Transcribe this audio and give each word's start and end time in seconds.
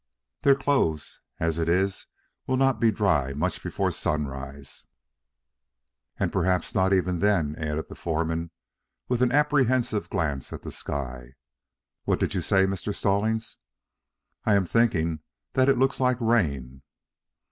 Their 0.41 0.55
clothes, 0.55 1.21
as 1.39 1.59
it 1.59 1.69
is, 1.69 2.07
will 2.47 2.57
not 2.57 2.79
be 2.79 2.89
dry 2.89 3.35
much 3.35 3.61
before 3.61 3.91
sunrise." 3.91 4.83
"And 6.17 6.31
perhaps 6.33 6.73
not 6.73 6.91
even 6.91 7.19
then," 7.19 7.55
added 7.55 7.87
the 7.87 7.93
foreman, 7.93 8.49
with 9.07 9.21
an 9.21 9.31
apprehensive 9.31 10.09
glance 10.09 10.51
at 10.51 10.63
the 10.63 10.71
sky. 10.71 11.35
"What 12.05 12.19
did 12.19 12.33
you 12.33 12.41
say, 12.41 12.65
Mr. 12.65 12.95
Stallings?" 12.95 13.57
"I 14.43 14.55
am 14.55 14.65
thinking 14.65 15.19
that 15.53 15.69
it 15.69 15.77
looks 15.77 15.99
like 15.99 16.19
rain." 16.19 16.81